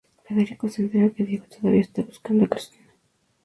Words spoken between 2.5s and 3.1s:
Cristina.